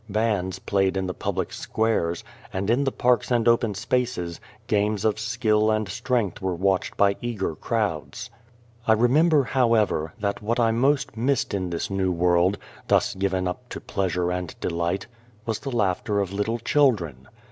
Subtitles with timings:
[0.09, 5.19] Bands played in the public squares; and, in the parks and open spaces, games of
[5.19, 8.31] skill and strength were watched by eager crowds.
[8.87, 13.69] I remember, however, that what I most missed in this new world, thus given up
[13.69, 15.07] to 245 A World pleasure and delight,
[15.45, 17.27] was the laughter of little children.